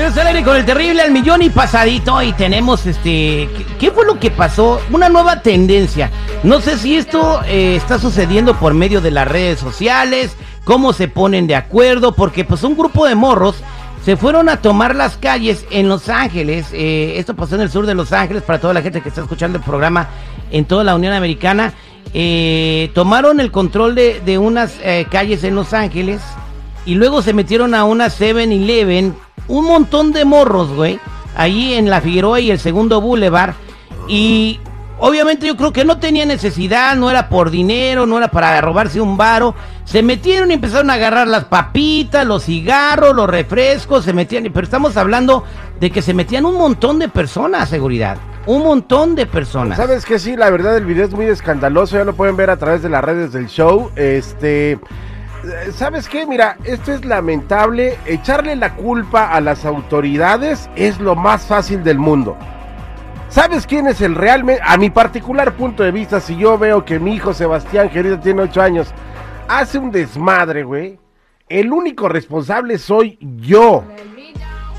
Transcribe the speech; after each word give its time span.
Al 0.00 0.26
aire 0.28 0.42
con 0.42 0.56
el 0.56 0.64
terrible 0.64 1.02
al 1.02 1.10
millón 1.10 1.42
y 1.42 1.50
pasadito 1.50 2.22
y 2.22 2.32
tenemos 2.32 2.86
este, 2.86 3.50
¿qué, 3.78 3.90
fue 3.90 4.06
lo 4.06 4.18
que 4.18 4.30
pasó? 4.30 4.80
Una 4.90 5.10
nueva 5.10 5.42
tendencia. 5.42 6.10
No 6.42 6.62
sé 6.62 6.78
si 6.78 6.96
esto 6.96 7.42
eh, 7.46 7.76
está 7.76 7.98
sucediendo 7.98 8.58
por 8.58 8.72
medio 8.72 9.02
de 9.02 9.10
las 9.10 9.28
redes 9.28 9.60
sociales, 9.60 10.34
cómo 10.64 10.94
se 10.94 11.06
ponen 11.06 11.46
de 11.46 11.54
acuerdo, 11.54 12.12
porque 12.12 12.46
pues 12.46 12.62
un 12.62 12.78
grupo 12.78 13.06
de 13.06 13.14
morros 13.14 13.56
se 14.02 14.16
fueron 14.16 14.48
a 14.48 14.62
tomar 14.62 14.96
las 14.96 15.18
calles 15.18 15.66
en 15.70 15.90
Los 15.90 16.08
Ángeles. 16.08 16.68
eh, 16.72 17.18
esto 17.18 17.36
pasó 17.36 17.56
en 17.56 17.60
el 17.60 17.70
sur 17.70 17.84
de 17.84 17.94
Los 17.94 18.14
Ángeles 18.14 18.42
para 18.42 18.58
toda 18.58 18.72
la 18.72 18.80
gente 18.80 19.02
que 19.02 19.10
está 19.10 19.20
escuchando 19.20 19.58
el 19.58 19.64
programa 19.64 20.08
en 20.50 20.64
toda 20.64 20.82
la 20.82 20.94
Unión 20.94 21.12
Americana. 21.12 21.74
Eh, 22.14 22.90
tomaron 22.94 23.38
el 23.38 23.50
control 23.50 23.94
de, 23.94 24.38
unas 24.38 24.72
calles 25.10 25.44
en 25.44 25.54
Los 25.54 25.74
Ángeles 25.74 26.22
y 26.86 26.94
luego 26.94 27.22
se 27.22 27.32
metieron 27.32 27.74
a 27.74 27.84
una 27.84 28.06
7-Eleven. 28.06 29.14
Un 29.48 29.64
montón 29.64 30.12
de 30.12 30.24
morros, 30.24 30.70
güey. 30.70 30.98
Ahí 31.36 31.74
en 31.74 31.90
la 31.90 32.00
Figueroa 32.00 32.40
y 32.40 32.50
el 32.50 32.58
segundo 32.58 33.00
Boulevard. 33.00 33.54
Y 34.08 34.60
obviamente 34.98 35.46
yo 35.46 35.56
creo 35.56 35.72
que 35.72 35.84
no 35.84 35.98
tenía 35.98 36.26
necesidad, 36.26 36.96
no 36.96 37.10
era 37.10 37.28
por 37.28 37.50
dinero, 37.50 38.06
no 38.06 38.18
era 38.18 38.28
para 38.28 38.60
robarse 38.60 39.00
un 39.00 39.16
varo. 39.16 39.54
Se 39.84 40.02
metieron 40.02 40.50
y 40.50 40.54
empezaron 40.54 40.90
a 40.90 40.94
agarrar 40.94 41.26
las 41.26 41.44
papitas, 41.44 42.26
los 42.26 42.44
cigarros, 42.44 43.14
los 43.14 43.28
refrescos, 43.28 44.04
se 44.04 44.12
metían. 44.12 44.44
Pero 44.52 44.64
estamos 44.64 44.96
hablando 44.96 45.44
de 45.80 45.90
que 45.90 46.02
se 46.02 46.14
metían 46.14 46.44
un 46.46 46.56
montón 46.56 46.98
de 46.98 47.08
personas, 47.08 47.68
seguridad. 47.68 48.18
Un 48.46 48.62
montón 48.62 49.14
de 49.14 49.26
personas. 49.26 49.76
¿Sabes 49.76 50.04
que 50.04 50.18
Sí, 50.18 50.36
la 50.36 50.50
verdad 50.50 50.76
el 50.76 50.86
video 50.86 51.04
es 51.04 51.12
muy 51.12 51.26
escandaloso, 51.26 51.96
ya 51.96 52.04
lo 52.04 52.14
pueden 52.14 52.36
ver 52.36 52.50
a 52.50 52.56
través 52.56 52.82
de 52.82 52.88
las 52.88 53.04
redes 53.04 53.32
del 53.32 53.48
show. 53.48 53.90
Este, 53.96 54.78
¿sabes 55.74 56.08
qué? 56.08 56.26
Mira, 56.26 56.56
esto 56.64 56.92
es 56.92 57.04
lamentable. 57.04 57.96
Echarle 58.06 58.56
la 58.56 58.74
culpa 58.74 59.30
a 59.30 59.40
las 59.40 59.64
autoridades 59.64 60.68
es 60.76 61.00
lo 61.00 61.14
más 61.14 61.46
fácil 61.46 61.82
del 61.82 61.98
mundo. 61.98 62.36
¿Sabes 63.28 63.66
quién 63.66 63.86
es 63.86 64.00
el 64.00 64.16
realmente? 64.16 64.62
A 64.64 64.76
mi 64.76 64.90
particular 64.90 65.52
punto 65.52 65.82
de 65.82 65.92
vista, 65.92 66.20
si 66.20 66.36
yo 66.36 66.58
veo 66.58 66.84
que 66.84 66.98
mi 66.98 67.14
hijo 67.14 67.32
Sebastián, 67.32 67.88
que 67.88 67.98
ahorita 67.98 68.20
tiene 68.20 68.42
8 68.42 68.60
años, 68.60 68.92
hace 69.46 69.78
un 69.78 69.92
desmadre, 69.92 70.64
güey, 70.64 70.98
el 71.48 71.72
único 71.72 72.08
responsable 72.08 72.78
soy 72.78 73.18
yo. 73.20 73.84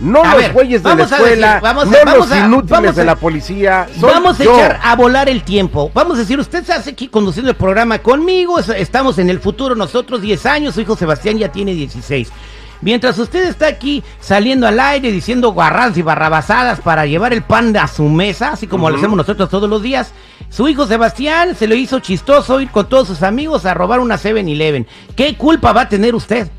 No 0.02 0.24
A 0.24 0.34
los 0.34 0.38
ver, 0.42 0.54
güeyes 0.54 0.82
de 0.84 0.96
la 0.96 1.04
escuela, 1.04 1.48
decir, 1.48 1.62
vamos 1.62 1.84
a- 1.84 1.86
no 1.86 1.98
vamos 2.06 2.18
los 2.18 2.32
a- 2.32 2.46
inútiles 2.46 2.70
vamos 2.72 2.96
de 2.96 3.06
la 3.06 3.16
policía. 3.16 3.88
Vamos 3.98 4.40
a 4.40 4.44
yo. 4.44 4.54
echar 4.56 4.80
a 4.84 4.96
volar 4.96 5.30
el 5.30 5.44
tiempo. 5.44 5.92
Vamos 5.94 6.18
a 6.18 6.22
decir, 6.22 6.40
usted 6.40 6.64
se 6.64 6.74
hace 6.74 6.90
aquí 6.90 7.08
conduciendo 7.08 7.52
el 7.52 7.56
programa 7.58 8.00
conmigo. 8.00 8.58
es- 8.60 8.70
Estamos 8.70 9.20
en 9.20 9.30
el 9.30 9.40
futuro, 9.40 9.76
nosotros 9.76 10.22
10 10.22 10.46
años, 10.48 10.74
su 10.76 10.82
hijo 10.82 10.96
Sebastián 10.96 11.38
ya 11.38 11.52
tiene 11.52 11.74
16. 11.74 12.30
Mientras 12.84 13.20
usted 13.20 13.44
está 13.48 13.68
aquí 13.68 14.04
saliendo 14.20 14.66
al 14.66 14.80
aire 14.80 15.12
diciendo 15.12 15.52
guarradas 15.52 15.96
y 15.98 16.02
barrabasadas 16.02 16.80
para 16.80 17.06
llevar 17.06 17.32
el 17.32 17.44
pan 17.44 17.78
a 17.78 17.88
su 17.88 18.06
mesa, 18.10 18.54
así 18.54 18.66
como 18.66 18.90
lo 18.90 18.98
hacemos 18.98 19.16
nosotros 19.18 19.50
todos 19.52 19.70
los 19.70 19.84
días, 19.84 20.14
su 20.50 20.68
hijo 20.68 20.88
Sebastián 20.88 21.56
se 21.56 21.68
lo 21.68 21.76
hizo 21.76 22.00
chistoso 22.00 22.60
ir 22.60 22.72
con 22.72 22.90
todos 22.90 23.08
sus 23.08 23.22
amigos 23.22 23.68
a 23.68 23.76
robar 23.76 24.00
una 24.00 24.18
7-Eleven. 24.18 24.88
¿Qué 25.16 25.38
culpa 25.38 25.74
va 25.74 25.82
a 25.82 25.90
tener 25.90 26.16
usted? 26.16 26.50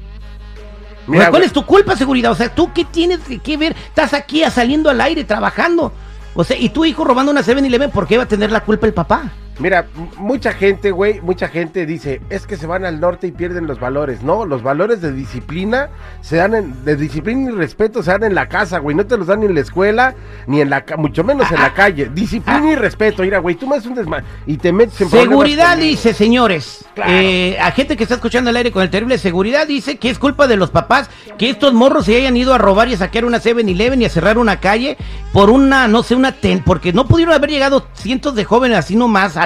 Mira, 1.06 1.30
¿Cuál 1.30 1.40
güey, 1.42 1.46
es 1.46 1.52
tu 1.52 1.66
culpa, 1.66 1.96
seguridad? 1.96 2.32
O 2.32 2.34
sea, 2.34 2.54
¿tú 2.54 2.72
qué 2.72 2.84
tienes 2.84 3.20
que 3.42 3.56
ver? 3.56 3.74
Estás 3.88 4.14
aquí 4.14 4.42
saliendo 4.50 4.88
al 4.88 5.00
aire 5.00 5.24
trabajando. 5.24 5.92
O 6.34 6.44
sea, 6.44 6.56
y 6.56 6.68
tu 6.68 6.84
hijo 6.84 7.04
robando 7.04 7.32
una 7.32 7.42
7-Eleven, 7.42 7.90
¿por 7.90 8.06
qué 8.06 8.16
va 8.16 8.24
a 8.24 8.28
tener 8.28 8.50
la 8.50 8.60
culpa 8.60 8.86
el 8.86 8.94
papá? 8.94 9.32
Mira, 9.62 9.86
mucha 10.18 10.52
gente, 10.52 10.90
güey, 10.90 11.20
mucha 11.20 11.46
gente 11.48 11.86
dice, 11.86 12.20
es 12.30 12.46
que 12.48 12.56
se 12.56 12.66
van 12.66 12.84
al 12.84 12.98
norte 13.00 13.28
y 13.28 13.32
pierden 13.32 13.66
los 13.68 13.78
valores. 13.78 14.22
No, 14.22 14.44
los 14.44 14.62
valores 14.62 15.00
de 15.00 15.12
disciplina 15.12 15.88
se 16.20 16.36
dan 16.36 16.54
en, 16.54 16.84
de 16.84 16.96
disciplina 16.96 17.50
y 17.50 17.54
respeto 17.54 18.02
se 18.02 18.10
dan 18.10 18.24
en 18.24 18.34
la 18.34 18.48
casa, 18.48 18.78
güey. 18.78 18.96
No 18.96 19.06
te 19.06 19.16
los 19.16 19.28
dan 19.28 19.38
ni 19.40 19.46
en 19.46 19.54
la 19.54 19.60
escuela, 19.60 20.14
ni 20.48 20.60
en 20.60 20.68
la, 20.68 20.84
mucho 20.98 21.22
menos 21.22 21.50
en 21.52 21.60
la 21.60 21.72
calle. 21.72 22.10
Disciplina 22.12 22.72
y 22.72 22.74
respeto. 22.74 23.22
Mira, 23.22 23.38
güey, 23.38 23.54
tú 23.54 23.68
me 23.68 23.76
haces 23.76 23.86
un 23.88 23.94
desma 23.94 24.24
y 24.46 24.56
te 24.56 24.72
metes 24.72 25.00
en 25.00 25.08
Seguridad 25.10 25.76
dice, 25.76 26.12
señores, 26.12 26.84
Claro. 26.94 27.10
eh, 27.14 27.56
a 27.60 27.70
gente 27.70 27.96
que 27.96 28.02
está 28.02 28.16
escuchando 28.16 28.50
el 28.50 28.56
aire 28.56 28.70
con 28.72 28.82
el 28.82 28.90
terrible 28.90 29.16
seguridad 29.16 29.66
dice 29.66 29.96
que 29.96 30.10
es 30.10 30.18
culpa 30.18 30.46
de 30.46 30.56
los 30.56 30.70
papás 30.70 31.08
que 31.38 31.48
estos 31.48 31.72
morros 31.72 32.04
se 32.04 32.16
hayan 32.16 32.36
ido 32.36 32.52
a 32.52 32.58
robar 32.58 32.88
y 32.88 32.94
a 32.94 32.98
saquear 32.98 33.24
una 33.24 33.38
7-Eleven 33.40 34.02
y 34.02 34.04
a 34.04 34.10
cerrar 34.10 34.36
una 34.36 34.60
calle 34.60 34.98
por 35.32 35.48
una, 35.48 35.88
no 35.88 36.02
sé, 36.02 36.14
una 36.14 36.32
ten, 36.32 36.62
porque 36.62 36.92
no 36.92 37.06
pudieron 37.06 37.32
haber 37.34 37.48
llegado 37.48 37.86
cientos 37.94 38.34
de 38.34 38.44
jóvenes 38.44 38.76
así 38.76 38.94
nomás 38.96 39.36
a- 39.38 39.44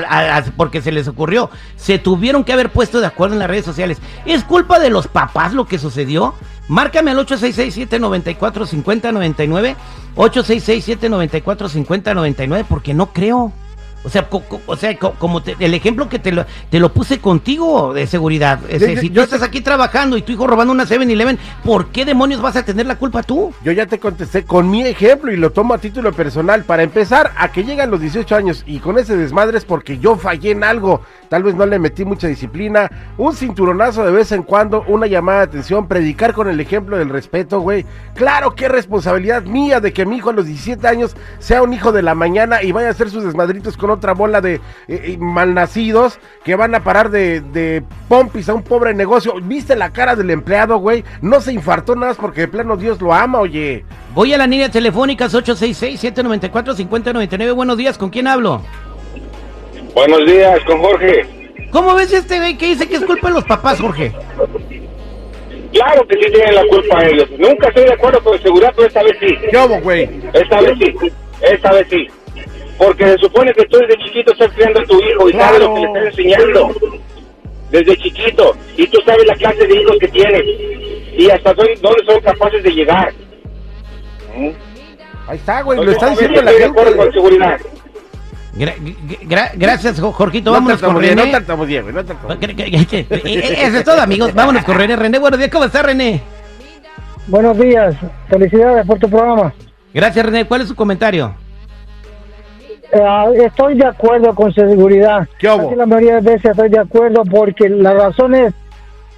porque 0.57 0.83
se 0.83 0.93
les 0.93 1.09
ocurrió. 1.09 1.51
Se 1.77 1.99
tuvieron 1.99 2.45
que 2.45 2.53
haber 2.53 2.71
puesto 2.71 3.01
de 3.01 3.07
acuerdo 3.07 3.35
en 3.35 3.41
las 3.41 3.49
redes 3.49 3.65
sociales. 3.65 3.99
¿Es 4.25 4.45
culpa 4.45 4.79
de 4.79 4.91
los 4.91 5.09
papás 5.09 5.53
lo 5.53 5.67
que 5.67 5.79
sucedió? 5.79 6.35
Márcame 6.69 7.11
al 7.13 7.19
866-794-5099, 7.19 9.77
866-794-5099, 10.17 12.65
porque 12.69 12.93
no 12.95 13.13
creo. 13.13 13.53
O 14.07 14.09
sea, 14.09 14.29
co- 14.29 14.43
co- 14.45 14.61
o 14.67 14.77
sea, 14.77 14.97
co- 14.97 15.15
como 15.19 15.43
te- 15.43 15.57
el 15.59 15.75
ejemplo 15.75 16.09
que 16.09 16.21
te 16.21 16.31
lo, 16.31 16.47
te 16.71 16.79
lo 16.79 16.93
puse 16.93 17.19
contigo 17.19 17.93
de 17.93 18.07
seguridad. 18.07 18.61
Ese, 18.69 18.95
yo- 18.95 19.01
si 19.01 19.09
tú 19.09 19.15
yo 19.17 19.23
estás 19.25 19.43
aquí 19.43 19.61
trabajando 19.63 20.17
y 20.17 20.23
tu 20.23 20.31
hijo 20.31 20.47
robando 20.47 20.73
una 20.73 20.87
7-Eleven, 20.87 21.37
¿por 21.65 21.89
qué 21.89 22.05
demonios 22.05 22.41
vas 22.41 22.55
a 22.55 22.65
tener 22.65 22.87
la 22.87 22.95
culpa 22.95 23.25
tú? 23.25 23.53
Yo 23.65 23.73
ya 23.73 23.87
te 23.87 23.99
contesté 23.99 24.45
con 24.45 24.71
mi 24.71 24.83
ejemplo 24.87 25.33
y 25.33 25.37
lo 25.37 25.51
tomo 25.51 25.75
a 25.75 25.79
título 25.79 26.13
personal. 26.13 26.63
Para 26.63 26.85
empezar, 26.85 27.33
a 27.37 27.51
que 27.51 27.65
llegan 27.65 27.91
los 27.91 28.01
18 28.01 28.37
años 28.37 28.63
y 28.65 28.79
con 28.79 28.97
ese 28.97 29.17
desmadre 29.17 29.59
es 29.59 29.65
porque 29.65 29.99
yo 29.99 30.15
fallé 30.17 30.53
en 30.53 30.63
algo. 30.63 31.03
Tal 31.29 31.43
vez 31.43 31.55
no 31.55 31.67
le 31.67 31.79
metí 31.79 32.05
mucha 32.05 32.29
disciplina. 32.29 32.91
Un 33.17 33.35
cinturonazo 33.35 34.05
de 34.05 34.13
vez 34.13 34.33
en 34.33 34.43
cuando, 34.43 34.85
una 34.87 35.07
llamada 35.07 35.39
de 35.39 35.45
atención, 35.45 35.89
predicar 35.89 36.35
con 36.35 36.49
el 36.49 36.61
ejemplo 36.61 36.99
del 36.99 37.09
respeto, 37.09 37.61
güey. 37.61 37.87
Claro 38.15 38.55
es 38.67 38.71
responsabilidad 38.71 39.45
mía 39.45 39.81
de 39.81 39.93
que 39.93 40.07
mi 40.07 40.17
hijo 40.17 40.31
a 40.31 40.33
los 40.33 40.47
17 40.47 40.87
años 40.87 41.17
sea 41.39 41.63
un 41.63 41.73
hijo 41.73 41.93
de 41.93 42.03
la 42.03 42.15
mañana 42.15 42.63
y 42.63 42.73
vaya 42.73 42.89
a 42.89 42.91
hacer 42.91 43.11
sus 43.11 43.25
desmadritos 43.25 43.77
con 43.77 43.91
otra 43.91 44.15
bola 44.15 44.41
de 44.41 44.55
eh, 44.55 44.61
eh, 44.89 45.17
malnacidos 45.19 46.19
que 46.45 46.57
van 46.57 46.75
a 46.75 46.83
parar 46.83 47.11
de, 47.11 47.41
de 47.41 47.85
pompis 48.09 48.49
a 48.49 48.55
un 48.55 48.63
pobre 48.63 48.95
negocio. 48.95 49.35
¿Viste 49.43 49.77
la 49.77 49.91
cara 49.91 50.17
del 50.17 50.31
empleado, 50.31 50.79
güey? 50.79 51.05
No 51.23 51.41
se 51.41 51.53
infartó 51.53 51.95
nada 51.95 52.09
más 52.09 52.17
porque 52.17 52.41
de 52.43 52.49
plano 52.49 52.77
Dios 52.77 53.01
lo 53.01 53.15
ama, 53.15 53.39
oye. 53.41 53.85
Voy 54.15 54.33
a 54.33 54.39
la 54.39 54.47
línea 54.47 54.71
telefónica 54.71 55.27
866-794-5099. 55.27 57.55
Buenos 57.55 57.77
días, 57.77 57.99
¿con 57.99 58.11
quién 58.11 58.27
hablo? 58.27 58.63
Buenos 59.97 60.27
días, 60.27 60.61
con 60.67 60.79
Jorge. 60.83 61.25
¿Cómo 61.71 61.95
ves 61.95 62.13
este 62.13 62.37
güey 62.37 62.59
que 62.59 62.67
dice 62.67 62.87
que 62.87 62.97
es 62.97 63.05
culpa 63.07 63.29
de 63.29 63.35
los 63.35 63.45
papás, 63.45 63.81
Jorge? 63.81 64.13
Claro 65.73 66.07
que 66.07 66.17
sí 66.23 66.31
tienen 66.33 66.55
la 66.55 66.67
culpa 66.69 67.03
ellos. 67.07 67.31
Nunca 67.39 67.69
estoy 67.69 67.85
de 67.85 67.95
acuerdo 67.95 68.23
con 68.23 68.39
seguridad, 68.43 68.75
pero 68.77 68.89
esta 68.89 69.03
vez 69.03 69.17
sí. 69.19 69.35
¿Qué 69.51 69.59
güey? 69.81 70.03
Esta 70.35 70.61
vez 70.61 70.73
sí. 70.79 70.95
Esta 71.41 71.73
vez 71.73 71.87
sí. 71.89 72.07
Porque 72.77 73.05
se 73.05 73.17
supone 73.17 73.55
que 73.55 73.65
tú 73.65 73.79
desde 73.79 73.97
chiquito 74.05 74.33
estás 74.33 74.53
criando 74.53 74.81
a 74.81 74.85
tu 74.85 75.01
hijo 75.03 75.29
y 75.31 75.33
Claro. 75.33 75.47
sabes 75.47 75.61
lo 75.63 75.75
que 75.75 75.81
le 75.81 75.87
estás 75.87 76.07
enseñando. 76.07 76.75
Desde 77.71 77.97
chiquito. 77.97 78.55
Y 78.77 78.87
tú 78.89 78.99
sabes 79.07 79.25
la 79.27 79.35
clase 79.35 79.67
de 79.67 79.81
hijos 79.81 79.97
que 79.99 80.09
tienes. 80.09 80.43
Y 81.17 81.31
hasta 81.31 81.55
dónde 81.55 81.75
son 82.05 82.21
capaces 82.21 82.63
de 82.63 82.71
llegar. 82.71 83.15
¿Mm? 84.37 84.51
Ahí 85.27 85.39
está, 85.39 85.63
güey. 85.63 85.83
Lo 85.83 85.91
está 85.91 86.11
diciendo 86.11 86.43
la 86.43 86.51
estoy 86.51 86.65
de 86.65 86.71
acuerdo 86.71 86.97
con 86.97 87.05
gente. 87.07 87.19
seguridad. 87.19 87.61
Gra- 88.59 88.75
gra- 89.29 89.51
gracias, 89.55 90.01
Jo- 90.01 90.13
Jorgito. 90.13 90.51
No 90.51 90.55
Vámonos 90.55 90.81
con 90.81 90.97
tratamos 90.97 91.03
bien, 91.03 91.17
René. 91.19 91.31
no 91.33 91.39
tratamos 91.39 91.67
bien. 91.67 91.87
No 91.87 92.39
gr- 92.41 92.57
gr- 92.57 93.07
eh, 93.11 93.57
Eso 93.67 93.77
es 93.79 93.85
todo, 93.85 94.01
amigos. 94.01 94.33
Vámonos 94.35 94.65
con 94.65 94.77
René. 94.77 94.97
René, 94.97 95.19
buenos 95.19 95.39
días. 95.39 95.51
¿Cómo 95.51 95.65
está, 95.65 95.83
René? 95.83 96.23
Buenos 97.27 97.59
días, 97.59 97.95
felicidades 98.29 98.87
por 98.87 98.99
tu 98.99 99.11
programa. 99.11 99.53
Gracias, 99.93 100.25
René. 100.25 100.45
¿Cuál 100.47 100.63
es 100.63 100.69
su 100.69 100.75
comentario? 100.75 101.35
Eh, 102.93 103.45
estoy 103.45 103.75
de 103.77 103.87
acuerdo 103.87 104.35
con 104.35 104.53
seguridad. 104.55 105.29
¿Qué 105.39 105.49
hubo? 105.51 105.65
Casi 105.65 105.77
la 105.77 105.87
mayoría 105.87 106.15
de 106.17 106.21
veces 106.21 106.51
estoy 106.53 106.69
de 106.71 106.79
acuerdo 106.79 107.25
porque 107.25 107.69
la 107.69 107.93
razón 107.95 108.35
es, 108.35 108.55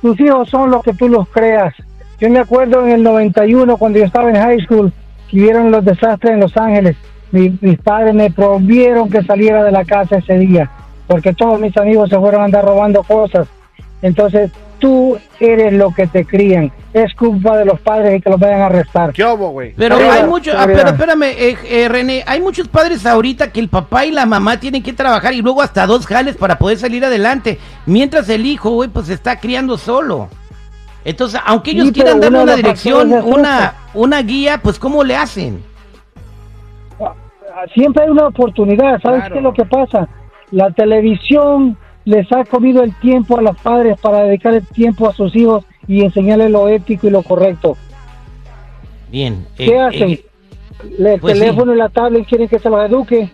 tus 0.01 0.19
hijos 0.21 0.49
son 0.49 0.71
lo 0.71 0.81
que 0.83 0.95
tú 0.95 1.09
los 1.09 1.29
creas. 1.29 1.75
Yo 2.19 2.29
me 2.31 2.39
acuerdo 2.41 2.85
en 2.85 2.93
el 2.93 3.03
91 3.03 3.77
cuando 3.77 3.99
yo 3.99 4.05
estaba 4.07 4.31
en 4.31 4.37
high 4.37 4.61
school, 4.65 4.93
que 5.31 5.37
vieron 5.37 5.71
los 5.71 5.85
desastres 5.85 6.33
en 6.33 6.41
Los 6.41 6.57
Ángeles. 6.57 6.97
Mi- 7.31 7.57
mis 7.61 7.79
padres 7.79 8.15
me 8.15 8.31
prohibieron 8.31 9.11
que 9.11 9.23
saliera 9.23 9.63
de 9.65 9.71
la 9.73 9.85
casa 9.85 10.17
ese 10.19 10.39
día, 10.39 10.71
porque 11.07 11.33
todos 11.35 11.61
mis 11.61 11.77
amigos 11.77 12.09
se 12.11 12.19
fueron 12.19 12.41
a 12.43 12.45
andar 12.45 12.65
robando 12.65 13.03
cosas. 13.03 13.47
Entonces, 14.01 14.51
tú 14.79 15.19
eres 15.41 15.73
lo 15.73 15.93
que 15.93 16.07
te 16.07 16.25
crían. 16.25 16.71
Es 16.95 17.13
culpa 17.15 17.57
de 17.59 17.65
los 17.65 17.81
padres 17.81 18.17
y 18.19 18.21
que 18.23 18.31
los 18.31 18.39
vayan 18.41 18.61
a 18.63 18.67
arrestar. 18.67 19.13
¿Qué 19.13 19.25
hubo, 19.25 19.51
güey? 19.51 19.75
Pero 19.77 19.97
Arriba, 19.97 20.15
hay 20.15 20.25
muchos, 20.25 20.55
ah, 20.57 20.65
pero 20.67 20.89
espérame, 20.91 21.23
eh, 21.25 21.57
eh, 21.69 21.89
René, 21.89 22.23
hay 22.27 22.41
muchos 22.41 22.69
padres 22.69 23.05
ahorita 23.05 23.53
que 23.53 23.61
el 23.61 23.69
papá 23.69 24.07
y 24.07 24.13
la 24.13 24.25
mamá 24.25 24.59
tienen 24.61 24.83
que 24.83 24.93
trabajar 24.93 25.35
y 25.35 25.43
luego 25.43 25.61
hasta 25.63 25.87
dos 25.87 26.07
jales 26.07 26.37
para 26.37 26.59
poder 26.59 26.79
salir 26.79 27.05
adelante, 27.05 27.59
mientras 27.87 28.29
el 28.29 28.47
hijo, 28.47 28.71
güey, 28.71 28.89
pues 28.89 29.07
se 29.09 29.15
está 29.15 29.39
criando 29.39 29.77
solo. 29.77 30.29
Entonces, 31.05 31.41
aunque 31.45 31.73
ellos 31.73 31.87
Sí, 31.89 31.93
quieran 31.93 32.21
darle 32.21 32.43
una 32.43 32.55
dirección, 32.57 33.13
una, 33.25 33.59
eso. 33.59 33.75
una 33.95 34.23
guía, 34.23 34.59
pues 34.63 34.79
¿cómo 34.79 35.03
le 35.05 35.17
hacen? 35.17 35.63
Siempre 37.75 38.05
hay 38.05 38.11
una 38.11 38.27
oportunidad. 38.29 39.01
¿Sabes 39.01 39.21
Claro. 39.21 39.33
qué 39.33 39.39
es 39.39 39.45
lo 39.45 39.53
que 39.55 39.65
pasa? 39.65 40.09
La 40.51 40.71
televisión 40.71 41.77
les 42.05 42.31
ha 42.33 42.45
comido 42.45 42.83
el 42.83 42.95
tiempo 43.01 43.39
a 43.39 43.43
los 43.43 43.57
padres 43.61 43.99
para 44.01 44.23
dedicar 44.23 44.55
el 44.55 44.67
tiempo 44.67 45.09
a 45.09 45.13
sus 45.15 45.35
hijos 45.37 45.65
y 45.87 46.03
enseñarles 46.05 46.51
lo 46.51 46.69
ético 46.69 47.07
y 47.07 47.11
lo 47.11 47.23
correcto. 47.23 47.77
Bien. 49.11 49.47
¿Qué 49.57 49.67
eh, 49.75 49.81
hacen? 49.81 50.11
eh, 50.11 50.25
El 50.99 51.21
pues 51.21 51.39
teléfono 51.39 51.75
y 51.75 51.77
la 51.77 51.89
tablet 51.89 52.27
quieren 52.27 52.49
que 52.49 52.59
se 52.59 52.69
los 52.71 52.85
eduque. 52.89 53.31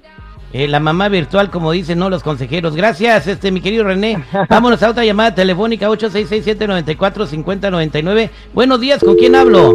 eh, 0.53 0.69
la 0.69 0.81
mamá 0.81 1.09
virtual, 1.09 1.51
como 1.51 1.73
dicen, 1.73 1.99
no 1.99 2.09
los 2.11 2.23
consejeros. 2.23 2.75
Gracias, 2.77 3.27
este 3.27 3.51
mi 3.53 3.61
querido 3.61 3.85
René. 3.85 4.23
Vámonos 4.49 4.83
a 4.83 4.91
otra 4.91 5.05
llamada 5.05 5.35
telefónica 5.35 5.89
8667-945099. 5.91 8.31
Buenos 8.55 8.81
días, 8.81 9.03
¿con 9.05 9.17
quién 9.17 9.35
hablo? 9.35 9.75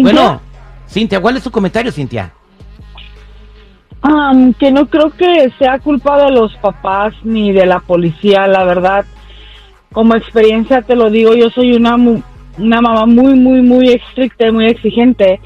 Bueno, 0.00 0.40
Cintia, 0.92 1.20
¿cuál 1.20 1.38
es 1.38 1.42
tu 1.42 1.50
comentario, 1.50 1.90
Cintia? 1.90 2.32
am, 4.02 4.52
que 4.54 4.70
no 4.70 4.86
creo 4.86 5.10
que 5.10 5.50
sea 5.58 5.78
culpa 5.78 6.22
de 6.24 6.32
los 6.32 6.54
papás 6.56 7.14
ni 7.24 7.52
de 7.52 7.64
la 7.64 7.80
policía, 7.80 8.46
la 8.46 8.64
verdad. 8.64 9.06
Como 9.92 10.14
experiencia 10.14 10.82
te 10.82 10.96
lo 10.96 11.08
digo, 11.08 11.34
yo 11.34 11.48
soy 11.50 11.72
una, 11.72 11.96
una 11.96 12.80
mamá 12.80 13.06
muy, 13.06 13.34
muy, 13.34 13.62
muy 13.62 13.88
estricta 13.88 14.48
y 14.48 14.52
muy 14.52 14.66
exigente 14.66 15.40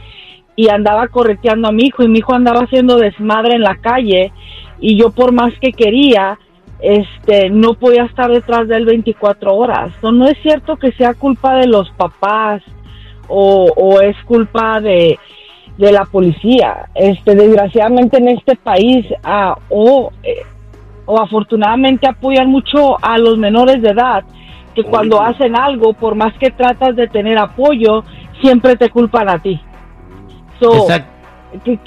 y 0.57 0.69
andaba 0.69 1.07
correteando 1.09 1.69
a 1.69 1.73
mi 1.73 1.85
hijo 1.85 2.03
y 2.03 2.09
mi 2.09 2.19
hijo 2.19 2.35
andaba 2.35 2.63
haciendo 2.63 2.97
desmadre 2.97 3.55
en 3.55 3.63
la 3.63 3.77
calle 3.77 4.33
y 4.81 4.99
yo 4.99 5.11
por 5.11 5.33
más 5.33 5.53
que 5.61 5.73
quería, 5.73 6.39
este, 6.81 7.51
no 7.51 7.75
podía 7.75 8.05
estar 8.05 8.31
detrás 8.31 8.67
de 8.69 8.77
él 8.77 8.87
24 8.87 9.55
horas. 9.55 9.93
No 10.03 10.27
es 10.27 10.39
cierto 10.43 10.77
que 10.77 10.93
sea 10.93 11.15
culpa 11.15 11.55
de 11.57 11.67
los 11.67 11.91
papás 11.93 12.63
o, 13.29 13.67
o 13.77 14.01
es 14.01 14.17
culpa 14.25 14.81
de, 14.81 15.19
de 15.79 15.93
la 15.93 16.05
policía. 16.05 16.89
Este, 16.95 17.35
desgraciadamente 17.35 18.19
en 18.19 18.29
este 18.29 18.57
país 18.57 19.07
ah, 19.23 19.57
o, 19.69 20.11
eh, 20.23 20.43
o 21.07 21.21
afortunadamente 21.21 22.09
apoyan 22.09 22.51
mucho 22.51 22.97
a 23.03 23.19
los 23.19 23.39
menores 23.39 23.81
de 23.83 23.91
edad 23.91 24.25
que 24.75 24.85
cuando 24.85 25.23
hacen 25.23 25.57
algo, 25.57 25.95
por 25.95 26.15
más 26.15 26.35
que 26.39 26.51
tratas 26.51 26.95
de 26.97 27.09
tener 27.09 27.39
apoyo, 27.39 28.05
siempre 28.43 28.77
te 28.77 28.91
culpan 28.91 29.29
a 29.31 29.39
ti. 29.39 29.59
So, 30.61 30.87
que- 31.65 31.79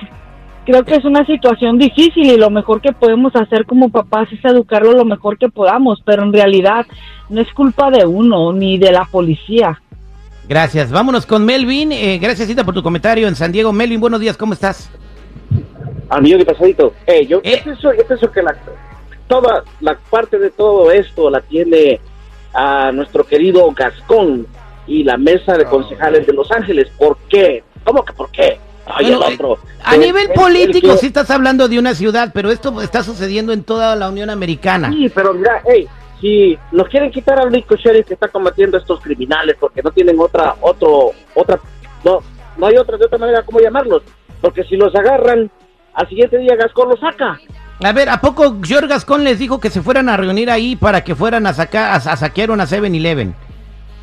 creo 0.66 0.84
que 0.84 0.96
es 0.96 1.06
una 1.06 1.26
situación 1.26 1.78
difícil 1.78 2.26
y 2.32 2.38
lo 2.38 2.50
mejor 2.52 2.80
que 2.82 2.92
podemos 2.92 3.36
hacer 3.36 3.66
como 3.66 3.90
papás 3.90 4.32
es 4.32 4.44
educarlo 4.46 4.94
lo 4.94 5.06
mejor 5.06 5.38
que 5.38 5.50
podamos, 5.50 6.02
pero 6.06 6.24
en 6.24 6.32
realidad 6.34 6.86
no 7.30 7.42
es 7.42 7.52
culpa 7.54 7.90
de 7.92 8.06
uno 8.06 8.54
ni 8.54 8.78
de 8.78 8.92
la 8.92 9.06
policía. 9.06 9.82
Gracias. 10.54 10.90
Vámonos 10.90 11.28
con 11.28 11.46
Melvin. 11.46 11.92
Eh, 11.92 12.18
gracias, 12.18 12.50
por 12.66 12.74
tu 12.74 12.82
comentario 12.82 13.28
en 13.28 13.36
San 13.36 13.52
Diego. 13.52 13.72
Melvin, 13.72 14.00
buenos 14.00 14.20
días, 14.20 14.36
¿cómo 14.36 14.54
estás? 14.54 14.90
millón 16.22 16.40
de 16.40 16.46
pasadito. 16.46 16.92
Eh, 17.06 17.28
yo, 17.28 17.40
Eh. 17.44 17.58
yo 17.58 17.64
pienso, 17.66 17.94
yo 17.94 18.04
pienso 18.08 18.32
que 18.32 18.42
la, 18.42 18.56
toda 19.28 19.64
la 19.80 19.96
parte 20.10 20.40
de 20.40 20.50
todo 20.50 20.92
esto 20.92 21.30
la 21.30 21.40
tiene 21.42 22.00
a 22.52 22.92
nuestro 22.92 23.24
querido 23.24 23.70
Gascón 23.76 24.48
y 24.88 25.04
la 25.04 25.18
mesa 25.18 25.54
de 25.56 25.66
concejales 25.66 26.26
de 26.26 26.34
Los 26.34 26.52
Ángeles. 26.52 26.88
¿Por 26.98 27.16
qué? 27.30 27.64
¿Cómo 27.86 28.04
que 28.04 28.14
por 28.14 28.32
qué? 28.32 28.58
Ay, 28.88 29.06
Bueno, 29.12 29.28
el 29.28 29.34
otro. 29.36 29.54
eh, 29.54 29.80
a 29.84 29.94
Él- 29.94 30.02
nivel 30.02 30.24
él- 30.24 30.30
él 30.32 30.36
político, 30.36 30.98
sí 30.98 31.06
estás 31.06 31.30
hablando 31.30 31.68
de 31.68 31.78
una 31.78 31.94
ciudad, 31.94 32.32
pero 32.34 32.50
esto 32.50 32.82
está 32.82 33.04
sucediendo 33.04 33.54
en 33.54 33.62
toda 33.64 33.96
la 33.96 34.10
Unión 34.10 34.32
Americana. 34.32 34.90
Sí, 34.92 35.12
pero 35.14 35.36
mira, 35.36 35.62
hey, 35.72 35.88
si 36.20 36.58
nos 36.72 36.88
quieren 36.90 37.12
quitar 37.12 37.40
al 37.40 37.52
rico 37.52 37.76
sheriff 37.76 38.08
que 38.08 38.14
está 38.14 38.28
combatiendo 38.28 38.78
a 38.78 38.80
estos 38.82 39.00
criminales 39.02 39.56
porque 39.60 39.82
no 39.82 39.92
tienen 39.92 40.20
otra, 40.20 40.56
otro, 40.62 41.12
otra, 41.36 41.60
no, 42.04 42.20
no 42.58 42.66
hay 42.68 42.76
otra, 42.78 42.98
de 42.98 43.06
otra 43.06 43.18
manera 43.18 43.44
cómo 43.44 43.60
llamarlos, 43.60 44.04
porque 44.42 44.64
si 44.64 44.76
los 44.76 44.94
agarran, 44.96 45.50
al 45.94 46.08
siguiente 46.10 46.38
día 46.38 46.56
Gascón 46.56 46.90
los 46.90 47.00
saca. 47.00 47.40
A 47.82 47.92
ver, 47.94 48.10
¿a 48.10 48.20
poco 48.20 48.58
George 48.62 48.88
Gascón 48.88 49.24
les 49.24 49.40
dijo 49.40 49.60
que 49.60 49.70
se 49.70 49.82
fueran 49.82 50.10
a 50.10 50.18
reunir 50.18 50.50
ahí 50.52 50.76
para 50.76 51.04
que 51.04 51.16
fueran 51.16 51.48
a 51.48 51.54
sacar, 51.54 51.92
a, 51.92 51.96
a 51.96 52.18
saquear 52.18 52.52
una 52.52 52.66
7-Eleven? 52.66 53.34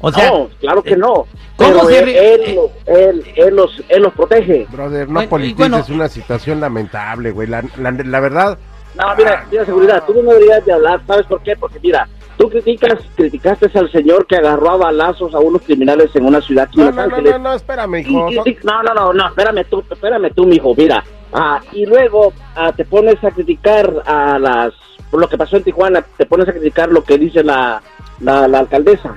O 0.01 0.13
sea, 0.13 0.31
no, 0.31 0.49
claro 0.61 0.83
que 0.83 0.93
eh, 0.95 0.97
no. 0.99 1.13
¿cómo 1.15 1.27
Pero 1.57 1.85
se 1.87 1.99
él, 2.01 2.09
eh, 2.09 2.59
él, 2.87 3.25
él 3.35 3.57
los, 3.57 3.83
él 3.89 4.03
los 4.03 4.13
protege. 4.15 4.67
Brother, 4.71 5.09
no 5.09 5.15
Bueno, 5.15 5.31
politices 5.31 5.57
bueno- 5.71 5.85
una 5.89 6.09
situación 6.09 6.61
lamentable, 6.61 7.31
güey. 7.31 7.49
La, 7.49 7.63
la- 7.79 7.91
la 7.93 8.21
verdad, 8.21 8.59
No, 8.97 9.15
mira, 9.17 9.45
mira, 9.51 9.65
seguridad, 9.65 10.03
tú 10.07 10.15
no 10.23 10.31
deberías 10.33 10.65
de 10.65 10.73
hablar, 10.73 11.01
¿sabes 11.07 11.27
por 11.27 11.43
qué? 11.43 11.55
Porque 11.57 11.79
mira, 11.83 12.09
tú 12.39 12.49
criticas, 12.49 12.95
criticaste 13.15 13.71
al 13.79 13.91
señor 13.93 14.27
que 14.27 14.37
agarró 14.37 14.71
a 14.71 14.77
balazos 14.77 15.35
a 15.35 15.39
unos 15.39 15.63
criminales 15.63 16.11
en 16.15 16.25
una 16.25 16.41
ciudad 16.41 16.65
aquí 16.69 16.79
no, 16.79 16.89
en 16.89 16.89
Los 16.89 16.97
no, 16.97 17.03
no, 17.09 17.17
Ángeles. 17.17 17.33
no, 17.35 17.39
no, 17.41 17.55
espérame, 17.55 17.95
Y- 17.97 18.01
hijo. 18.01 18.31
y- 18.47 18.51
y- 18.51 18.59
no, 18.65 18.83
no, 18.83 18.95
no, 18.95 19.13
no, 19.13 19.29
espérame 19.29 19.65
tú, 19.69 19.85
espérame 19.91 20.31
tú, 20.35 20.47
mijo, 20.47 20.75
mira. 20.77 21.05
Ah, 21.33 21.61
y 21.73 21.85
luego 21.85 22.33
ah, 22.55 22.73
te 22.73 22.85
pones 22.85 23.23
a 23.23 23.31
criticar 23.31 23.93
a 24.07 24.39
las, 24.39 24.73
por 25.11 25.21
lo 25.21 25.29
que 25.29 25.37
pasó 25.37 25.57
en 25.59 25.65
Tijuana, 25.65 26.03
te 26.17 26.25
pones 26.25 26.49
a 26.49 26.53
criticar 26.53 26.89
lo 26.91 27.05
que 27.05 27.19
dice 27.19 27.43
la, 27.45 27.83
la, 28.21 28.49
la 28.49 28.61
alcaldesa. 28.61 29.15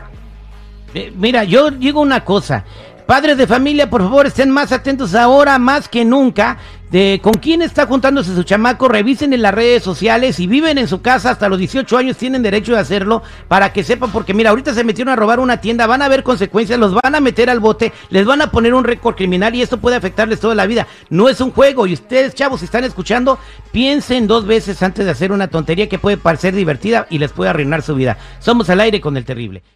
eh, 0.94 1.14
mira, 1.16 1.44
yo 1.46 1.72
digo 1.72 2.02
una 2.02 2.25
cosa. 2.25 2.66
Padres 3.06 3.38
de 3.38 3.48
familia, 3.48 3.90
por 3.90 4.02
favor, 4.02 4.28
estén 4.28 4.52
más 4.52 4.72
atentos 4.72 5.16
ahora 5.16 5.58
más 5.58 5.88
que 5.90 6.06
nunca 6.06 6.58
de 6.91 7.19
con 7.21 7.33
quién 7.33 7.62
está 7.62 7.86
juntándose 7.86 8.36
su 8.36 8.44
chamaco. 8.44 8.88
Revisen 8.88 9.33
en 9.33 9.41
las 9.41 9.53
redes 9.53 9.83
sociales. 9.83 10.36
Si 10.36 10.47
viven 10.47 10.77
en 10.77 10.88
su 10.88 11.01
casa 11.01 11.31
hasta 11.31 11.50
los 11.50 11.59
18 11.59 11.97
años, 11.97 12.18
tienen 12.18 12.41
derecho 12.41 12.74
de 12.74 12.80
hacerlo 12.80 13.24
para 13.47 13.74
que 13.74 13.83
sepan. 13.83 14.12
Porque 14.12 14.33
mira, 14.33 14.50
ahorita 14.50 14.74
se 14.74 14.83
metieron 14.83 15.12
a 15.12 15.15
robar 15.15 15.39
una 15.39 15.62
tienda, 15.62 15.88
van 15.88 16.01
a 16.01 16.06
haber 16.06 16.24
consecuencias, 16.24 16.80
los 16.80 16.94
van 16.94 17.15
a 17.15 17.19
meter 17.19 17.50
al 17.50 17.59
bote, 17.59 17.94
les 18.09 18.25
van 18.25 18.41
a 18.41 18.51
poner 18.51 18.74
un 18.74 18.83
récord 18.83 19.15
criminal 19.15 19.56
y 19.56 19.62
esto 19.62 19.77
puede 19.77 19.95
afectarles 19.95 20.39
toda 20.39 20.56
la 20.56 20.65
vida. 20.65 20.88
No 21.09 21.30
es 21.30 21.41
un 21.41 21.51
juego. 21.51 21.88
Y 21.88 21.94
ustedes, 21.94 22.36
chavos, 22.36 22.59
si 22.59 22.65
están 22.65 22.83
escuchando, 22.83 23.39
piensen 23.71 24.27
dos 24.27 24.45
veces 24.45 24.81
antes 24.83 25.06
de 25.06 25.12
hacer 25.12 25.31
una 25.31 25.47
tontería 25.47 25.89
que 25.89 26.00
puede 26.00 26.18
parecer 26.18 26.56
divertida 26.56 27.07
y 27.09 27.19
les 27.19 27.31
puede 27.31 27.50
arruinar 27.50 27.81
su 27.81 27.95
vida. 27.95 28.18
Somos 28.39 28.69
al 28.69 28.80
aire 28.80 29.01
con 29.01 29.18
el 29.18 29.25
terrible. 29.25 29.63